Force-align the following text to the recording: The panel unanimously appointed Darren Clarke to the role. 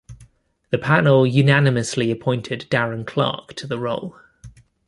The 0.71 0.79
panel 0.79 1.27
unanimously 1.27 2.09
appointed 2.09 2.61
Darren 2.71 3.05
Clarke 3.05 3.53
to 3.53 3.67
the 3.67 3.77
role. 3.77 4.19